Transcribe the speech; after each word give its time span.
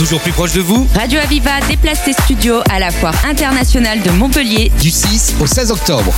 toujours 0.00 0.20
plus 0.22 0.32
proche 0.32 0.54
de 0.54 0.62
vous. 0.62 0.88
Radio 0.94 1.20
Aviva 1.20 1.60
déplace 1.68 2.02
ses 2.06 2.14
studios 2.14 2.62
à 2.70 2.78
la 2.78 2.90
foire 2.90 3.14
internationale 3.26 4.00
de 4.00 4.10
Montpellier 4.10 4.72
du 4.80 4.90
6 4.90 5.34
au 5.42 5.46
16 5.46 5.72
octobre. 5.72 6.14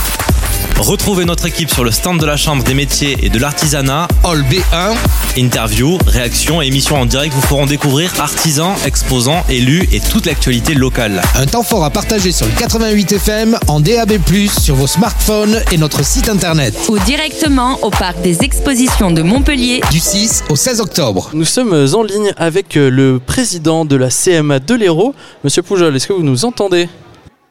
Retrouvez 0.79 1.25
notre 1.25 1.47
équipe 1.47 1.71
sur 1.71 1.85
le 1.85 1.91
stand 1.91 2.19
de 2.21 2.27
la 2.27 2.37
Chambre 2.37 2.65
des 2.65 2.75
métiers 2.75 3.17
et 3.23 3.29
de 3.29 3.39
l'artisanat. 3.39 4.09
Hall 4.25 4.43
B1. 4.43 4.95
Interviews, 5.39 5.99
réactions 6.07 6.61
et 6.61 6.67
émissions 6.67 6.97
en 6.97 7.07
direct 7.07 7.35
vous 7.35 7.41
feront 7.41 7.67
découvrir 7.67 8.13
artisans, 8.21 8.75
exposants, 8.85 9.45
élus 9.49 9.89
et 9.93 10.01
toute 10.01 10.27
l'actualité 10.27 10.75
locale. 10.75 11.23
Un 11.37 11.47
temps 11.47 11.63
fort 11.63 11.85
à 11.85 11.91
partager 11.91 12.33
sur 12.33 12.47
le 12.47 12.53
88 12.53 13.13
FM, 13.13 13.59
en 13.69 13.81
DAB+, 13.81 14.13
sur 14.61 14.75
vos 14.75 14.87
smartphones 14.87 15.61
et 15.71 15.79
notre 15.79 16.05
site 16.05 16.29
internet. 16.29 16.75
Ou 16.89 16.99
directement 16.99 17.79
au 17.83 17.91
parc 17.91 18.21
des 18.23 18.43
expositions 18.43 19.11
de 19.11 19.23
Montpellier. 19.23 19.81
Du 19.91 20.01
6 20.01 20.45
au 20.49 20.57
16 20.57 20.81
octobre. 20.81 21.31
Nous 21.33 21.45
sommes 21.45 21.87
en 21.95 22.03
ligne 22.03 22.33
avec 22.37 22.75
le 22.75 23.21
président 23.25 23.85
de 23.85 23.97
la 23.97 24.09
CMA 24.09 24.59
de 24.59 24.75
l'Hérault. 24.75 25.15
Monsieur 25.45 25.63
Poujol, 25.63 25.95
est-ce 25.97 26.09
que 26.09 26.13
vous 26.13 26.23
nous 26.23 26.45
entendez? 26.45 26.89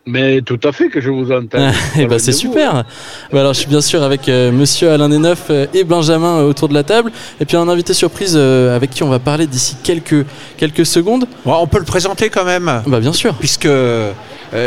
Mais 0.05 0.41
tout 0.41 0.59
à 0.63 0.71
fait 0.71 0.89
que 0.89 0.99
je 0.99 1.09
vous 1.09 1.31
entends. 1.31 1.71
Eh 1.97 2.05
ben, 2.05 2.19
c'est 2.19 2.31
super. 2.31 2.83
Bah, 3.31 3.41
alors 3.41 3.53
je 3.53 3.59
suis 3.59 3.67
bien 3.67 3.81
sûr 3.81 4.01
avec 4.03 4.27
euh, 4.29 4.51
Monsieur 4.51 4.89
Alain 4.89 5.07
Neneuf 5.07 5.47
euh, 5.49 5.67
et 5.73 5.83
Benjamin 5.83 6.39
euh, 6.39 6.49
autour 6.49 6.69
de 6.69 6.73
la 6.73 6.83
table, 6.83 7.11
et 7.39 7.45
puis 7.45 7.57
un 7.57 7.67
invité 7.67 7.93
surprise 7.93 8.35
avec 8.35 8.89
qui 8.91 9.03
on 9.03 9.09
va 9.09 9.19
parler 9.19 9.47
d'ici 9.47 9.75
quelques 9.83 10.25
quelques 10.57 10.85
secondes. 10.85 11.25
on 11.45 11.67
peut 11.67 11.79
le 11.79 11.85
présenter 11.85 12.29
quand 12.29 12.45
même. 12.45 12.83
Bah 12.87 12.99
bien 12.99 13.13
sûr. 13.13 13.35
Puisque 13.35 13.67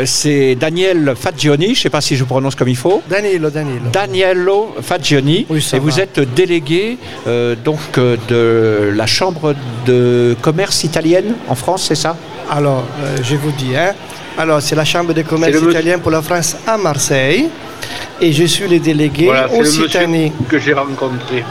c'est 0.05 0.55
Daniel 0.55 1.13
Fagioni, 1.15 1.67
je 1.67 1.71
ne 1.71 1.75
sais 1.75 1.89
pas 1.89 2.01
si 2.01 2.15
je 2.15 2.23
prononce 2.23 2.55
comme 2.55 2.69
il 2.69 2.75
faut. 2.75 3.01
Danilo, 3.09 3.49
Danilo. 3.49 3.89
Daniello 3.91 4.75
Fagioni. 4.81 5.45
et 5.49 5.79
vous 5.79 5.99
êtes 5.99 6.19
délégué 6.33 6.97
donc 7.63 7.79
de 7.97 8.91
la 8.95 9.05
Chambre 9.05 9.55
de 9.85 10.35
commerce 10.41 10.83
italienne 10.83 11.35
en 11.47 11.55
France, 11.55 11.85
c'est 11.87 11.95
ça? 11.95 12.17
Alors, 12.49 12.83
je 13.23 13.35
vous 13.35 13.51
dis, 13.51 13.75
hein, 13.75 13.93
alors, 14.37 14.61
c'est 14.61 14.75
la 14.75 14.85
Chambre 14.85 15.13
de 15.13 15.21
commerce 15.21 15.61
italienne 15.61 16.01
pour 16.01 16.11
la 16.11 16.21
France 16.21 16.57
à 16.67 16.77
Marseille. 16.77 17.49
Et 18.21 18.31
je 18.31 18.45
suis 18.45 18.67
le 18.67 18.79
délégué 18.79 19.25
voilà, 19.25 19.53
Occitanie. 19.53 20.31
Le 20.39 20.45
que 20.45 20.59
j'ai 20.59 20.73
rencontré. 20.73 21.43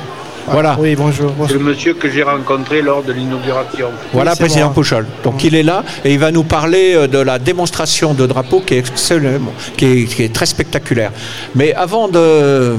Voilà. 0.46 0.76
Oui, 0.78 0.94
bonjour. 0.94 1.32
C'est 1.46 1.54
le 1.54 1.58
monsieur 1.60 1.94
que 1.94 2.10
j'ai 2.10 2.22
rencontré 2.22 2.82
lors 2.82 3.02
de 3.02 3.12
l'inauguration. 3.12 3.88
Voilà, 4.12 4.36
président 4.36 4.70
Pouchol. 4.70 5.06
Donc 5.22 5.44
il 5.44 5.54
est 5.54 5.62
là 5.62 5.84
et 6.04 6.12
il 6.12 6.18
va 6.18 6.30
nous 6.30 6.44
parler 6.44 6.94
euh, 6.94 7.06
de 7.06 7.18
la 7.18 7.38
démonstration 7.38 8.14
de 8.14 8.26
drapeau 8.26 8.60
qui 8.60 8.74
est 8.74 8.84
qui 9.76 10.22
est, 10.22 10.32
très 10.32 10.46
spectaculaire. 10.46 11.12
Mais 11.54 11.74
avant 11.74 12.08
de, 12.08 12.76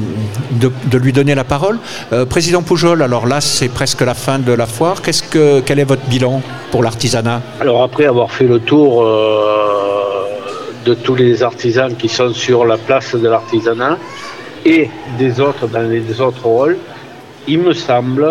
de, 0.51 0.97
lui 0.97 1.11
donner 1.11 1.35
la 1.35 1.43
parole, 1.43 1.79
euh, 2.13 2.25
président 2.25 2.61
Poujol, 2.61 3.01
alors 3.01 3.27
là 3.27 3.41
c'est 3.41 3.69
presque 3.69 4.01
la 4.01 4.13
fin 4.13 4.39
de 4.39 4.51
la 4.51 4.65
foire. 4.65 5.01
Qu'est-ce 5.01 5.23
que, 5.23 5.61
quel 5.61 5.79
est 5.79 5.83
votre 5.83 6.05
bilan 6.05 6.41
pour 6.71 6.83
l'artisanat? 6.83 7.41
Alors 7.59 7.83
après 7.83 8.05
avoir 8.05 8.31
fait 8.31 8.47
le 8.47 8.59
tour 8.59 9.03
euh, 9.03 10.25
de 10.85 10.93
tous 10.93 11.15
les 11.15 11.43
artisans 11.43 11.95
qui 11.95 12.09
sont 12.09 12.33
sur 12.33 12.65
la 12.65 12.77
place 12.77 13.15
de 13.15 13.27
l'artisanat 13.27 13.97
et 14.65 14.89
des 15.17 15.39
autres 15.39 15.67
dans 15.67 15.87
les 15.87 16.21
autres 16.21 16.45
rôles, 16.45 16.77
il 17.47 17.59
me 17.59 17.73
semble 17.73 18.27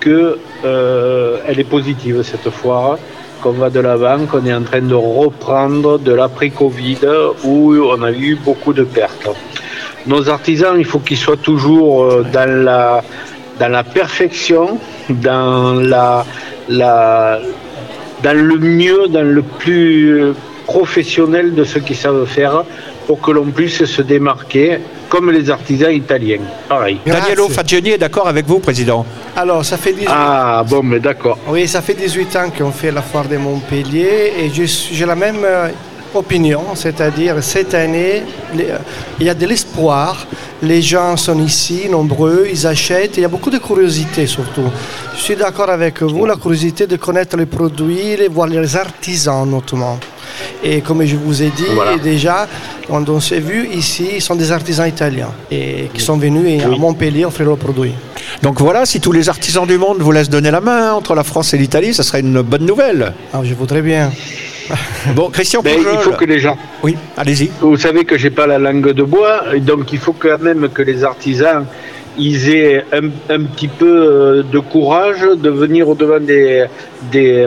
qu'elle 0.00 0.36
euh, 0.64 1.38
est 1.46 1.64
positive 1.64 2.22
cette 2.22 2.50
fois, 2.50 2.98
qu'on 3.42 3.52
va 3.52 3.70
de 3.70 3.80
l'avant, 3.80 4.26
qu'on 4.26 4.44
est 4.46 4.54
en 4.54 4.62
train 4.62 4.82
de 4.82 4.94
reprendre 4.94 5.98
de 5.98 6.12
l'après-Covid 6.12 6.98
où 7.44 7.74
on 7.74 8.02
a 8.02 8.12
eu 8.12 8.36
beaucoup 8.36 8.72
de 8.72 8.84
pertes. 8.84 9.28
Nos 10.06 10.28
artisans, 10.28 10.74
il 10.78 10.84
faut 10.84 10.98
qu'ils 10.98 11.16
soient 11.16 11.36
toujours 11.36 12.04
euh, 12.04 12.26
dans 12.32 12.64
la, 12.64 13.02
dans 13.58 13.68
la 13.68 13.84
perfection, 13.84 14.78
dans, 15.08 15.74
la, 15.74 16.24
la, 16.68 17.40
dans 18.22 18.36
le 18.36 18.58
mieux, 18.58 19.08
dans 19.08 19.26
le 19.26 19.42
plus 19.42 20.32
professionnel 20.66 21.54
de 21.54 21.64
ce 21.64 21.78
qu'ils 21.78 21.96
savent 21.96 22.26
faire 22.26 22.64
pour 23.06 23.20
que 23.20 23.30
l'on 23.30 23.46
puisse 23.46 23.84
se 23.84 24.02
démarquer 24.02 24.78
comme 25.14 25.30
les 25.30 25.48
artisans 25.48 25.92
italiens. 25.92 26.40
Pareil. 26.68 26.98
Danielo 27.06 27.48
Fagioni 27.48 27.90
est 27.90 27.98
d'accord 27.98 28.26
avec 28.26 28.46
vous, 28.46 28.58
Président 28.58 29.06
Alors, 29.36 29.64
ça 29.64 29.76
fait 29.76 29.92
18 29.92 30.08
Ah, 30.10 30.64
bon, 30.68 30.82
mais 30.82 30.98
d'accord. 30.98 31.38
Oui, 31.48 31.68
ça 31.68 31.80
fait 31.82 31.94
18 31.94 32.36
ans 32.36 32.50
qu'on 32.56 32.72
fait 32.72 32.90
la 32.90 33.00
foire 33.00 33.28
de 33.28 33.36
Montpellier 33.36 34.32
et 34.40 34.50
j'ai 34.52 35.06
la 35.06 35.14
même 35.14 35.44
euh, 35.44 35.68
opinion, 36.14 36.62
c'est-à-dire 36.74 37.44
cette 37.44 37.74
année, 37.74 38.24
euh, 38.58 38.78
il 39.20 39.26
y 39.26 39.28
a 39.30 39.34
de 39.34 39.46
l'espoir, 39.46 40.26
les 40.62 40.82
gens 40.82 41.16
sont 41.16 41.38
ici, 41.38 41.88
nombreux, 41.88 42.48
ils 42.50 42.66
achètent, 42.66 43.16
il 43.16 43.20
y 43.20 43.24
a 43.24 43.28
beaucoup 43.28 43.50
de 43.50 43.58
curiosité 43.58 44.26
surtout. 44.26 44.68
Je 45.16 45.20
suis 45.20 45.36
d'accord 45.36 45.70
avec 45.70 46.02
vous, 46.02 46.26
la 46.26 46.34
curiosité 46.34 46.88
de 46.88 46.96
connaître 46.96 47.36
les 47.36 47.46
produits, 47.46 48.16
de 48.16 48.28
voir 48.32 48.48
les 48.48 48.76
artisans 48.76 49.48
notamment. 49.48 49.96
Et 50.62 50.80
comme 50.80 51.04
je 51.04 51.16
vous 51.16 51.42
ai 51.42 51.50
dit 51.50 51.64
déjà, 52.02 52.46
quand 52.88 53.08
on 53.08 53.20
s'est 53.20 53.40
vu 53.40 53.68
ici, 53.72 54.08
ils 54.16 54.22
sont 54.22 54.36
des 54.36 54.52
artisans 54.52 54.88
italiens 54.88 55.30
et 55.50 55.90
qui 55.92 56.00
sont 56.00 56.16
venus 56.16 56.62
à 56.62 56.68
Montpellier 56.68 57.24
offrir 57.24 57.46
leurs 57.46 57.58
produits. 57.58 57.94
Donc 58.42 58.60
voilà, 58.60 58.86
si 58.86 59.00
tous 59.00 59.12
les 59.12 59.28
artisans 59.28 59.66
du 59.66 59.78
monde 59.78 59.98
vous 60.00 60.12
laissent 60.12 60.30
donner 60.30 60.50
la 60.50 60.60
main 60.60 60.92
entre 60.92 61.14
la 61.14 61.24
France 61.24 61.54
et 61.54 61.58
l'Italie, 61.58 61.94
ça 61.94 62.02
serait 62.02 62.20
une 62.20 62.42
bonne 62.42 62.66
nouvelle. 62.66 63.12
Ah, 63.32 63.40
je 63.42 63.54
voudrais 63.54 63.82
bien. 63.82 64.10
Bon, 65.14 65.28
Christian 65.28 65.60
ben, 65.62 65.78
Il 65.78 65.98
faut 65.98 66.12
que 66.12 66.24
les 66.24 66.40
gens. 66.40 66.56
Oui, 66.82 66.96
allez-y. 67.18 67.50
Vous 67.60 67.76
savez 67.76 68.06
que 68.06 68.16
j'ai 68.16 68.30
pas 68.30 68.46
la 68.46 68.58
langue 68.58 68.92
de 68.92 69.02
bois, 69.02 69.42
donc 69.58 69.92
il 69.92 69.98
faut 69.98 70.14
quand 70.14 70.40
même 70.40 70.70
que 70.70 70.80
les 70.80 71.04
artisans 71.04 71.66
ils 72.18 72.48
aient 72.50 72.84
un, 72.92 73.42
petit 73.44 73.68
peu 73.68 73.86
euh, 73.86 74.42
de 74.42 74.58
courage 74.58 75.22
de 75.22 75.50
venir 75.50 75.88
au-devant 75.88 76.20
des, 76.20 76.66
des, 77.10 77.46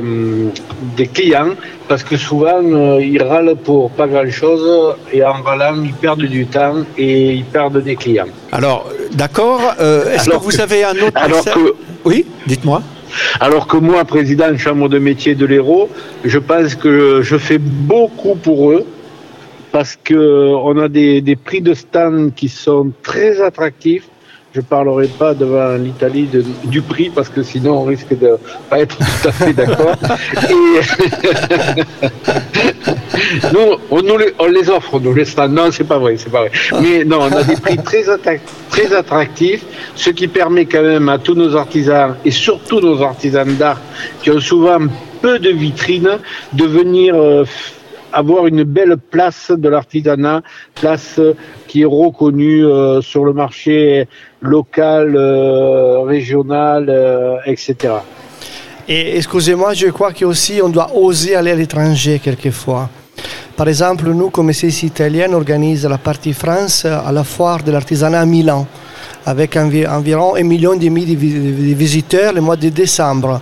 des, 0.96 1.08
clients 1.08 1.52
parce 1.88 2.04
que 2.04 2.18
souvent 2.18 2.62
euh, 2.64 3.02
ils 3.02 3.22
râlent 3.22 3.56
pour 3.56 3.92
pas 3.92 4.08
grand-chose 4.08 4.96
et 5.14 5.24
en 5.24 5.42
râlant 5.42 5.82
ils 5.84 5.94
perdent 5.94 6.26
du 6.26 6.46
temps 6.46 6.84
et 6.98 7.34
ils 7.34 7.46
perdent 7.46 7.82
des 7.82 7.96
clients. 7.96 8.28
Alors, 8.52 8.90
d'accord. 9.14 9.62
Euh, 9.80 10.14
est-ce 10.14 10.30
que 10.30 10.38
vous 10.38 10.60
avez 10.60 10.84
un 10.84 10.92
autre 10.92 11.16
alors 11.16 11.46
que, 11.46 11.74
Oui, 12.06 12.26
dites-moi. 12.46 12.82
Alors 13.40 13.68
que 13.68 13.78
moi, 13.78 14.04
président 14.04 14.52
de 14.52 14.58
chambre 14.58 14.90
de 14.90 15.00
métier 15.00 15.34
de 15.34 15.46
l'Hérault, 15.46 15.90
je 16.26 16.40
pense 16.40 16.76
que 16.76 17.22
je 17.22 17.38
fais 17.38 17.58
beaucoup 17.58 18.36
pour 18.36 18.72
eux 18.72 18.86
parce 19.72 19.98
qu'on 20.08 20.78
a 20.78 20.88
des, 20.88 21.22
des 21.22 21.36
prix 21.36 21.62
de 21.62 21.74
stand 21.74 22.34
qui 22.36 22.50
sont 22.50 22.92
très 23.02 23.42
attractifs 23.42 24.08
je 24.58 24.62
ne 24.62 24.66
parlerai 24.66 25.08
pas 25.08 25.36
devant 25.36 25.76
l'Italie 25.76 26.28
du 26.64 26.82
prix 26.82 27.12
parce 27.14 27.30
que 27.30 27.44
sinon 27.44 27.82
on 27.82 27.84
risque 27.84 28.18
de 28.18 28.38
pas 28.68 28.80
être 28.80 28.98
tout 28.98 29.28
à 29.28 29.32
fait 29.32 29.54
d'accord. 29.54 29.96
nous, 33.54 33.78
on, 33.92 34.48
les, 34.48 34.70
offre, 34.72 35.00
nous 35.00 35.14
les 35.14 35.26
Non, 35.48 35.70
c'est 35.72 35.84
pas 35.84 36.00
vrai, 36.00 36.16
c'est 36.18 36.32
pas 36.32 36.40
vrai. 36.40 36.52
Mais 36.82 37.04
non, 37.04 37.20
on 37.22 37.32
a 37.36 37.44
des 37.44 37.56
prix 37.56 37.78
très, 37.78 38.04
très 38.72 38.96
attractifs, 38.96 39.64
ce 39.94 40.10
qui 40.10 40.28
permet 40.28 40.66
quand 40.66 40.82
même 40.82 41.08
à 41.08 41.20
tous 41.20 41.36
nos 41.36 41.56
artisans 41.56 42.16
et 42.26 42.32
surtout 42.32 42.82
nos 42.82 43.04
artisans 43.04 43.56
d'art 43.58 43.80
qui 44.24 44.32
ont 44.32 44.40
souvent 44.40 44.80
peu 45.22 45.38
de 45.38 45.52
vitrines 45.52 46.18
de 46.54 46.66
venir 46.66 47.14
euh, 47.16 47.44
avoir 48.14 48.48
une 48.48 48.64
belle 48.64 48.98
place 48.98 49.52
de 49.52 49.70
l'artisanat, 49.70 50.42
place 50.76 51.20
qui 51.68 51.82
est 51.82 51.86
reconnue 51.86 52.66
euh, 52.66 53.02
sur 53.02 53.26
le 53.26 53.34
marché 53.34 54.08
local, 54.42 55.16
euh, 55.16 56.02
régional, 56.02 56.88
euh, 56.90 57.38
etc. 57.46 57.76
Et 58.88 59.18
excusez-moi, 59.18 59.74
je 59.74 59.88
crois 59.88 60.14
qu'aussi 60.14 60.62
on 60.64 60.70
doit 60.70 60.92
oser 60.96 61.36
aller 61.36 61.52
à 61.52 61.56
l'étranger 61.56 62.20
quelquefois. 62.20 62.90
Par 63.56 63.68
exemple, 63.68 64.08
nous, 64.10 64.30
comme 64.30 64.54
CIS 64.54 64.86
italienne, 64.86 65.34
organisons 65.34 65.90
la 65.90 65.98
partie 65.98 66.34
France 66.34 66.86
à 66.86 67.12
la 67.12 67.24
foire 67.24 67.64
de 67.64 67.72
l'artisanat 67.72 68.22
à 68.22 68.26
Milan 68.26 68.68
avec 69.26 69.58
environ 69.58 70.36
un 70.36 70.44
million 70.44 70.74
et 70.74 70.80
demi 70.80 71.06
de 71.06 71.16
visiteurs 71.16 72.34
le 72.34 72.42
mois 72.42 72.56
de 72.56 72.70
décembre. 72.70 73.42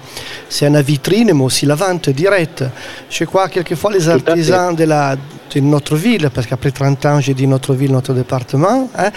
C'est 0.50 0.68
une 0.68 0.82
vitrine, 0.82 1.32
mais 1.34 1.44
aussi 1.44 1.66
la 1.66 1.76
vente 1.76 2.10
directe. 2.10 2.64
Je 3.10 3.24
crois 3.26 3.50
quelquefois 3.50 3.92
les 3.92 4.10
artisans 4.10 4.76
de, 4.76 4.84
la, 4.84 5.16
de 5.16 5.60
notre 5.60 5.96
ville, 5.96 6.30
parce 6.34 6.48
qu'après 6.48 6.72
30 6.72 7.06
ans, 7.06 7.20
j'ai 7.20 7.34
dit 7.34 7.48
notre 7.48 7.74
ville, 7.74 7.92
notre 7.92 8.14
département, 8.14 8.90
hein, 8.98 9.12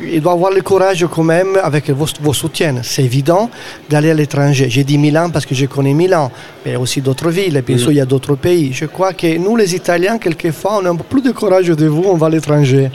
ils 0.00 0.20
doivent 0.20 0.36
avoir 0.36 0.52
le 0.52 0.62
courage 0.62 1.06
quand 1.10 1.22
même, 1.22 1.58
avec 1.62 1.90
vos, 1.90 2.06
vos 2.20 2.32
soutiens, 2.32 2.76
c'est 2.82 3.04
évident, 3.04 3.50
d'aller 3.88 4.10
à 4.10 4.14
l'étranger. 4.14 4.68
J'ai 4.68 4.84
dit 4.84 4.98
Milan 4.98 5.30
parce 5.30 5.46
que 5.46 5.54
je 5.54 5.66
connais 5.66 5.94
Milan, 5.94 6.30
mais 6.64 6.76
aussi 6.76 7.00
d'autres 7.00 7.30
villes, 7.30 7.56
et 7.56 7.62
puis 7.62 7.74
mm. 7.74 7.86
il 7.88 7.96
y 7.96 8.00
a 8.00 8.06
d'autres 8.06 8.36
pays. 8.36 8.72
Je 8.72 8.86
crois 8.86 9.12
que 9.12 9.36
nous, 9.36 9.56
les 9.56 9.74
Italiens, 9.74 10.18
quelquefois, 10.18 10.78
on 10.80 10.86
a 10.86 10.90
un 10.90 10.96
peu 10.96 11.04
plus 11.04 11.22
de 11.22 11.32
courage 11.32 11.66
de 11.66 11.86
vous, 11.86 12.04
on 12.06 12.16
va 12.16 12.26
à 12.26 12.30
l'étranger. 12.30 12.90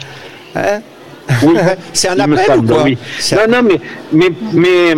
Hein 0.54 0.80
oui, 1.42 1.56
c'est 1.92 2.08
un 2.08 2.18
appel 2.18 2.58
ou 2.58 2.62
quoi 2.62 2.84
Non, 2.84 3.46
non, 3.48 3.62
mais, 3.62 3.80
mais, 4.12 4.32
mais 4.52 4.94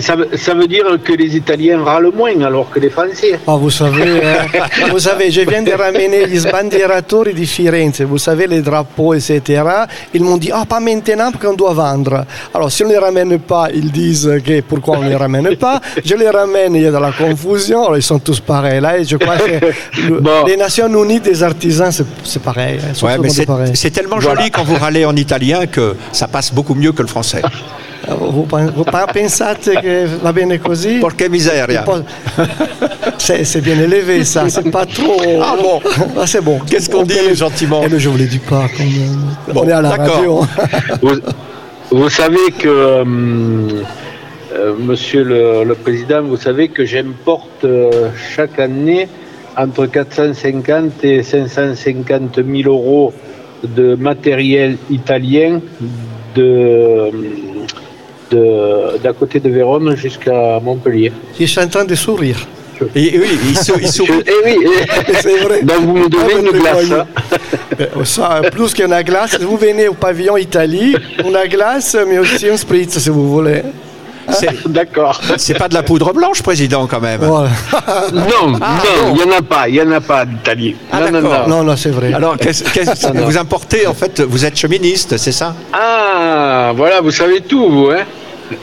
ça, 0.00 0.16
veut- 0.16 0.28
ça 0.36 0.54
veut 0.54 0.66
dire 0.66 0.86
que 1.04 1.12
les 1.12 1.36
Italiens 1.36 1.82
râlent 1.82 2.10
moins 2.14 2.40
alors 2.42 2.70
que 2.70 2.78
les 2.80 2.90
Français. 2.90 3.38
Ah, 3.46 3.56
vous 3.56 3.70
savez, 3.70 4.02
euh, 4.02 4.34
vous 4.90 4.98
savez, 4.98 5.30
je 5.30 5.42
viens 5.42 5.62
de 5.62 5.72
ramener 5.72 6.26
les 6.26 6.38
sbandieratori 6.40 7.34
di 7.34 7.46
Firenze, 7.46 8.02
vous 8.02 8.18
savez, 8.18 8.46
les 8.46 8.62
drapeaux, 8.62 9.14
etc. 9.14 9.62
Ils 10.14 10.22
m'ont 10.22 10.36
dit, 10.38 10.50
ah, 10.52 10.64
pas 10.68 10.80
maintenant, 10.80 11.30
parce 11.32 11.44
qu'on 11.44 11.54
doit 11.54 11.74
vendre. 11.74 12.24
Alors, 12.54 12.70
si 12.70 12.84
on 12.84 12.88
ne 12.88 12.92
les 12.92 12.98
ramène 12.98 13.38
pas, 13.38 13.68
ils 13.74 13.90
disent 13.90 14.30
que 14.44 14.60
pourquoi 14.62 14.98
on 14.98 15.02
ne 15.02 15.08
les 15.10 15.16
ramène 15.16 15.56
pas? 15.56 15.80
Je 16.04 16.14
les 16.14 16.30
ramène, 16.30 16.74
il 16.74 16.82
y 16.82 16.86
a 16.86 16.90
de 16.90 16.96
la 16.98 17.12
confusion, 17.12 17.82
alors 17.84 17.96
ils 17.98 18.02
sont 18.02 18.18
tous 18.18 18.40
pareils. 18.40 18.80
Là, 18.80 18.98
et 18.98 19.04
je 19.04 19.16
crois 19.16 19.36
que 19.36 19.66
le- 20.08 20.20
Bon. 20.20 20.44
les 20.46 20.56
Nations 20.56 20.88
Unies 20.88 21.20
des 21.20 21.42
artisans, 21.42 21.90
c'est- 21.92 22.38
pareil. 22.42 22.78
hein, 22.82 22.92
Ouais, 23.06 23.28
c'est 23.74 23.90
tellement 23.90 24.18
Voilà. 24.18 24.40
joli 24.40 24.50
quand 24.50 24.64
vous 24.64 24.76
râlez 24.76 25.04
en 25.04 25.14
italien 25.16 25.66
que 25.66 25.94
ça 26.12 26.26
passe 26.28 26.52
beaucoup 26.52 26.74
mieux 26.74 26.92
que 26.92 27.02
le 27.02 27.08
français. 27.08 27.42
Vous, 28.08 28.42
pen- 28.44 28.72
vous 28.74 28.84
pas- 28.84 29.06
pensate 29.06 29.70
che 29.80 30.06
va 30.20 30.32
bene 30.32 30.58
così? 30.58 30.98
Porca 30.98 31.28
miseria. 31.28 31.84
C'est 33.16 33.44
c'est 33.44 33.60
bien 33.60 33.78
élevé 33.78 34.24
ça, 34.24 34.48
c'est 34.48 34.70
pas 34.70 34.84
trop. 34.86 35.20
Ah 35.40 35.54
bon 35.60 35.80
Ah, 36.18 36.26
c'est 36.26 36.40
bon. 36.42 36.58
Qu'est-ce 36.68 36.90
qu'on 36.90 37.00
On 37.00 37.02
dit 37.04 37.14
connaît- 37.16 37.34
gentiment 37.34 37.82
Eh, 37.84 37.88
mais 37.88 38.00
je 38.00 38.08
vous 38.08 38.18
le 38.18 38.24
dis 38.26 38.38
pas 38.40 38.66
quand 38.76 38.84
même. 38.84 39.54
Bon, 39.54 39.62
On 39.64 39.68
est 39.68 39.72
à 39.72 39.80
la 39.80 39.90
d'accord. 39.96 40.14
radio. 40.16 40.40
Vous, 41.02 41.16
vous 41.98 42.08
savez 42.10 42.50
que, 42.58 42.68
euh, 42.68 43.04
euh, 44.54 44.74
monsieur 44.78 45.22
le, 45.22 45.62
le 45.64 45.74
président, 45.74 46.22
vous 46.22 46.36
savez 46.36 46.68
que 46.68 46.84
j'importe 46.84 47.64
euh, 47.64 48.08
chaque 48.34 48.58
année 48.58 49.08
entre 49.56 49.86
450 49.86 51.04
et 51.04 51.22
550 51.22 52.40
000 52.44 52.68
euros 52.68 53.12
de 53.62 53.94
matériel 53.94 54.76
italien 54.90 55.60
de 56.34 57.10
de- 57.10 57.10
d'à 58.34 59.12
côté 59.12 59.40
de 59.40 59.48
Vérone 59.50 59.94
jusqu'à 59.96 60.58
Montpellier. 60.60 61.12
Je 61.38 61.44
suis 61.46 61.60
en 61.60 61.68
train 61.68 61.84
de 61.84 61.94
sourire. 61.94 62.38
Et 62.96 63.16
oui, 63.16 63.38
il, 63.50 63.56
sou- 63.56 63.74
il 63.80 63.86
Je- 63.86 63.92
sourit. 63.92 64.24
eh 64.26 64.32
oui, 64.44 64.56
C'est 65.20 65.38
vrai. 65.38 65.62
donc 65.62 65.80
vous 65.82 65.96
me 65.98 66.08
devez 66.08 66.34
Ah, 66.36 66.40
une 66.40 66.50
glace. 66.60 66.90
hein. 66.90 67.06
Euh, 67.80 68.04
Ça, 68.04 68.40
plus 68.52 68.74
qu'une 68.74 69.00
glace, 69.02 69.38
vous 69.40 69.56
venez 69.56 69.88
au 69.88 69.94
pavillon 69.94 70.36
Italie, 70.36 70.94
une 71.24 71.38
glace, 71.48 71.96
mais 72.06 72.18
aussi 72.18 72.48
un 72.50 72.56
spritz 72.56 72.98
si 72.98 73.08
vous 73.08 73.30
voulez. 73.32 73.62
D'accord. 74.66 75.20
C'est 75.38 75.54
pas 75.58 75.68
de 75.68 75.74
la 75.74 75.82
poudre 75.82 76.12
blanche, 76.12 76.42
président, 76.42 76.86
quand 76.86 77.00
même. 77.00 77.20
Voilà. 77.22 77.48
Non, 78.12 78.58
Ah, 78.60 78.78
non, 78.84 79.14
il 79.14 79.26
n'y 79.26 79.32
en 79.32 79.38
a 79.38 79.42
pas, 79.42 79.68
il 79.68 79.74
n'y 79.74 79.80
en 79.80 79.90
a 79.92 80.00
pas 80.00 80.24
d'Italie. 80.26 80.76
Ah, 80.92 81.00
non, 81.10 81.20
non, 81.20 81.28
non. 81.28 81.48
Non, 81.48 81.62
non, 81.64 81.76
c'est 81.76 81.90
vrai. 81.90 82.12
Alors, 82.12 82.36
qu'est-ce- 82.36 82.62
que 82.64 83.18
vous 83.24 83.38
importez, 83.38 83.86
en 83.86 83.94
fait, 83.94 84.20
vous 84.20 84.44
êtes 84.44 84.56
cheministe, 84.58 85.16
c'est 85.16 85.32
ça? 85.32 85.54
Ah, 85.72 86.72
voilà, 86.76 87.00
vous 87.00 87.10
savez 87.10 87.40
tout, 87.40 87.68
vous, 87.70 87.90
hein 87.90 88.04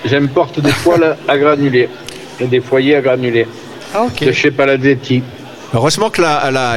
J'importe 0.06 0.60
des 0.60 0.72
poêles 0.84 1.16
à 1.28 1.38
granulés 1.38 1.90
et 2.40 2.46
des 2.46 2.60
foyers 2.62 2.96
à 2.96 3.02
granulés 3.02 3.48
Ah, 3.94 4.04
ok. 4.04 4.24
de 4.26 4.32
chez 4.32 4.52
Palazzetti. 4.52 5.24
Heureusement 5.74 6.10
que 6.10 6.22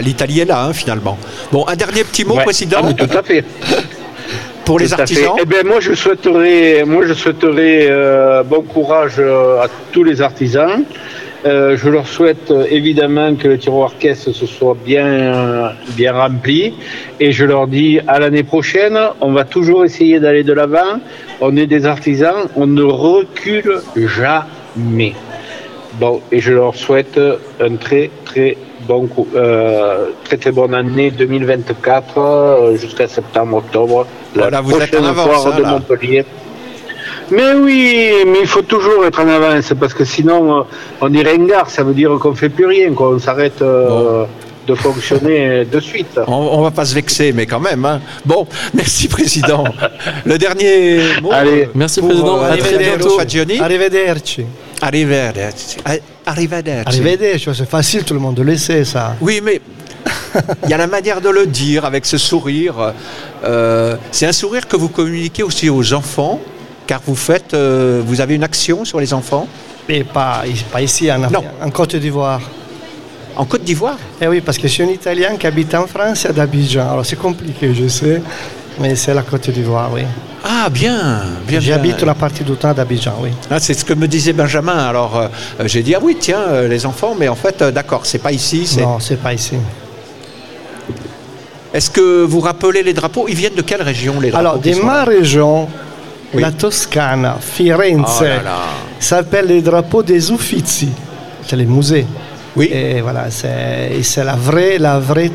l'Italie 0.02 0.40
est 0.40 0.44
là, 0.44 0.64
hein, 0.64 0.72
finalement. 0.72 1.18
Bon, 1.50 1.64
un 1.66 1.76
dernier 1.76 2.04
petit 2.04 2.24
mot, 2.24 2.36
Ouais. 2.36 2.44
président, 2.44 2.80
Ah, 2.84 2.92
tout 2.92 3.16
à 3.16 3.22
fait. 3.22 3.44
pour 4.64 4.78
les 4.78 4.88
Tout 4.88 5.00
artisans. 5.00 5.32
Eh 5.40 5.44
bien, 5.46 5.62
moi, 5.64 5.80
je 5.80 5.94
souhaiterais, 5.94 6.84
moi, 6.86 7.04
je 7.06 7.14
souhaiterais 7.14 7.86
euh, 7.88 8.42
bon 8.42 8.62
courage 8.62 9.14
euh, 9.18 9.62
à 9.62 9.66
tous 9.92 10.04
les 10.04 10.20
artisans. 10.20 10.84
Euh, 11.44 11.76
je 11.76 11.88
leur 11.88 12.06
souhaite 12.06 12.50
euh, 12.50 12.66
évidemment 12.70 13.34
que 13.34 13.48
le 13.48 13.58
tiroir 13.58 13.98
caisse 13.98 14.30
se 14.30 14.46
soit 14.46 14.76
bien, 14.84 15.72
bien 15.96 16.12
rempli. 16.12 16.74
Et 17.18 17.32
je 17.32 17.44
leur 17.44 17.66
dis 17.66 18.00
à 18.06 18.20
l'année 18.20 18.44
prochaine, 18.44 18.98
on 19.20 19.32
va 19.32 19.44
toujours 19.44 19.84
essayer 19.84 20.20
d'aller 20.20 20.44
de 20.44 20.52
l'avant. 20.52 21.00
On 21.40 21.56
est 21.56 21.66
des 21.66 21.86
artisans, 21.86 22.48
on 22.54 22.66
ne 22.66 22.82
recule 22.82 23.80
jamais. 23.96 25.14
Bon, 25.94 26.20
et 26.30 26.40
je 26.40 26.52
leur 26.52 26.74
souhaite 26.74 27.20
un 27.60 27.76
très 27.76 28.10
très 28.24 28.56
bon 28.86 29.06
coup, 29.06 29.26
euh, 29.34 30.10
très 30.24 30.36
très 30.36 30.52
bonne 30.52 30.74
année 30.74 31.10
2024 31.10 32.18
euh, 32.18 32.76
jusqu'à 32.76 33.08
septembre-octobre. 33.08 34.06
Voilà, 34.34 34.60
vous 34.60 34.78
êtes 34.80 34.94
en 34.94 35.04
avance, 35.04 35.26
foire 35.26 35.54
hein, 35.54 35.58
de 35.58 35.62
là. 35.62 35.80
Mais 37.32 37.52
oui, 37.54 38.12
mais 38.26 38.38
il 38.42 38.46
faut 38.46 38.62
toujours 38.62 39.04
être 39.06 39.20
en 39.20 39.28
avance 39.28 39.72
parce 39.80 39.94
que 39.94 40.04
sinon 40.04 40.60
euh, 40.60 40.62
on 41.00 41.12
est 41.14 41.22
ringard, 41.22 41.70
ça 41.70 41.82
veut 41.82 41.94
dire 41.94 42.10
qu'on 42.20 42.34
fait 42.34 42.48
plus 42.50 42.66
rien, 42.66 42.92
qu'on 42.92 43.18
s'arrête 43.18 43.60
euh, 43.62 44.24
de 44.66 44.74
fonctionner 44.74 45.64
de 45.64 45.80
suite. 45.80 46.20
On, 46.26 46.32
on 46.34 46.62
va 46.62 46.70
pas 46.70 46.84
se 46.84 46.94
vexer, 46.94 47.32
mais 47.32 47.46
quand 47.46 47.58
même. 47.60 47.84
hein. 47.84 48.00
Bon, 48.24 48.46
merci, 48.74 49.08
président. 49.08 49.64
Le 50.24 50.36
dernier 50.38 51.00
mot. 51.22 51.30
Allez. 51.32 51.68
Merci, 51.74 52.00
pour, 52.00 52.10
président. 52.10 52.38
euh, 52.42 52.52
À 52.52 52.56
très 52.56 52.74
Adriano 52.74 52.96
bientôt. 52.98 53.18
Fagioni. 53.18 53.58
Arrivederci. 53.60 54.44
Arrivederci. 54.80 55.76
Arrivederci. 56.26 56.84
Arrivederci, 57.00 57.48
c'est 57.54 57.68
facile, 57.70 58.04
tout 58.04 58.14
le 58.14 58.20
monde 58.20 58.38
le 58.40 58.56
sait 58.56 58.84
ça. 58.84 59.16
Oui, 59.20 59.40
mais 59.42 59.60
il 60.64 60.70
y 60.70 60.74
a 60.74 60.78
la 60.78 60.86
manière 60.86 61.20
de 61.20 61.28
le 61.28 61.46
dire 61.46 61.84
avec 61.84 62.04
ce 62.06 62.18
sourire. 62.18 62.92
Euh, 63.44 63.96
c'est 64.10 64.26
un 64.26 64.32
sourire 64.32 64.66
que 64.68 64.76
vous 64.76 64.88
communiquez 64.88 65.42
aussi 65.42 65.68
aux 65.70 65.92
enfants, 65.94 66.40
car 66.92 67.00
vous 67.06 67.16
faites, 67.16 67.54
euh, 67.54 68.02
vous 68.04 68.20
avez 68.20 68.34
une 68.34 68.44
action 68.44 68.84
sur 68.84 69.00
les 69.00 69.14
enfants 69.14 69.48
Et 69.88 70.04
pas, 70.04 70.42
pas 70.70 70.82
ici, 70.82 71.10
en, 71.10 71.20
Non. 71.20 71.42
en 71.66 71.70
Côte 71.70 71.96
d'Ivoire. 71.96 72.42
en 73.34 73.46
Côte 73.46 73.64
d'Ivoire. 73.64 73.96
Eh 74.20 74.28
oui, 74.28 74.42
parce 74.42 74.58
que 74.58 74.68
je 74.68 74.74
suis 74.74 74.82
un 74.82 74.90
Italien 74.90 75.36
qui 75.38 75.46
habite 75.46 75.74
en 75.74 75.86
France 75.86 76.26
et 76.26 76.38
à 76.38 76.42
Abidjan. 76.42 76.92
Alors 76.92 77.06
c'est 77.06 77.16
compliqué, 77.16 77.72
je 77.72 77.88
sais, 77.88 78.20
mais 78.78 78.94
c'est 78.94 79.14
la 79.14 79.22
Côte 79.22 79.48
d'Ivoire, 79.48 79.88
oui. 79.94 80.02
Ah, 80.44 80.68
bien, 80.68 81.22
bien. 81.48 81.60
J'habite 81.60 82.02
la 82.02 82.14
partie 82.14 82.44
du 82.44 82.52
temps 82.56 82.74
d'Abidjan, 82.74 83.14
oui. 83.22 83.30
Ah, 83.50 83.58
c'est 83.58 83.72
ce 83.72 83.86
que 83.86 83.94
me 83.94 84.06
disait 84.06 84.34
Benjamin. 84.34 84.76
Alors, 84.92 85.16
euh, 85.18 85.28
j'ai 85.64 85.82
dit 85.82 85.94
ah 85.94 86.00
oui, 86.02 86.18
tiens, 86.20 86.40
euh, 86.48 86.68
les 86.68 86.84
enfants, 86.84 87.14
mais 87.18 87.28
en 87.28 87.36
fait, 87.36 87.62
euh, 87.62 87.70
d'accord, 87.70 88.02
c'est 88.04 88.18
pas 88.18 88.32
ici. 88.32 88.66
c'est- 88.66 88.82
Non, 88.82 89.00
c'est 89.00 89.16
pas 89.26 89.32
ici. 89.32 89.54
Est-ce 91.72 91.88
que 91.88 92.22
vous 92.24 92.40
rappelez 92.40 92.82
les 92.82 92.92
drapeaux? 92.92 93.24
Ils 93.28 93.34
viennent 93.34 93.54
de 93.54 93.62
quelle 93.62 93.80
région 93.80 94.20
les 94.20 94.30
drapeaux 94.30 94.46
Alors, 94.46 94.58
de 94.58 94.74
ma 94.84 95.04
région, 95.04 95.68
Oui. 96.34 96.42
la 96.42 96.50
Toscana, 96.52 97.36
Firenze, 97.40 98.22
Oh 98.22 98.24
s'appelle 98.98 99.46
les 99.46 99.60
drapeaux 99.62 100.02
des 100.02 100.30
Uffizi. 100.30 100.88
C'est 101.46 101.56
les 101.56 101.66
musées. 101.66 102.06
Oui. 102.56 102.70
Et 102.72 103.00
voilà, 103.00 103.30
c'est 103.30 104.24
la 104.24 104.34
vraie, 104.36 104.78
la 104.78 104.98
vraie. 104.98 105.30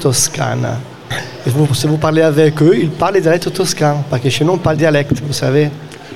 Et 1.45 1.49
vous, 1.49 1.73
si 1.73 1.87
vous 1.87 1.97
parlez 1.97 2.21
avec 2.21 2.61
eux, 2.61 2.77
ils 2.77 2.89
parlent 2.89 3.19
dialecte 3.19 3.53
toscan, 3.53 4.03
parce 4.09 4.21
que 4.21 4.29
chez 4.29 4.43
nous, 4.43 4.53
on 4.53 4.57
parle 4.57 4.77
dialecte, 4.77 5.13
vous 5.25 5.33
savez. 5.33 5.69